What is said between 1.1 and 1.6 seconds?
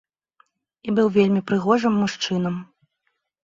вельмі